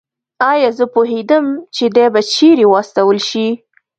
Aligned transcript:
ایا 0.51 0.69
زه 0.77 0.85
پوهېدم 0.93 1.45
چې 1.75 1.85
دی 1.95 2.07
به 2.13 2.21
چېرې 2.33 2.65
واستول 2.69 3.17
شي؟ 3.29 3.47